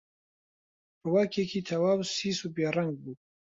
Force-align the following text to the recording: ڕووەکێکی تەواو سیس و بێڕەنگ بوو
ڕووەکێکی 1.03 1.65
تەواو 1.69 1.99
سیس 2.15 2.39
و 2.43 2.53
بێڕەنگ 2.55 2.93
بوو 3.03 3.15